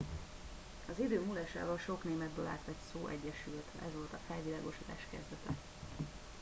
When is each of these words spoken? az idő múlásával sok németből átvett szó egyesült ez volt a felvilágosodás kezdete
az 0.89 0.99
idő 1.03 1.19
múlásával 1.19 1.77
sok 1.77 2.03
németből 2.03 2.45
átvett 2.47 2.81
szó 2.91 3.07
egyesült 3.07 3.65
ez 3.87 3.93
volt 3.93 4.13
a 4.13 4.17
felvilágosodás 4.27 5.07
kezdete 5.11 5.51